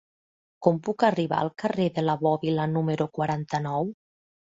[0.67, 3.93] Com puc arribar al carrer de la Bòbila número quaranta-nou?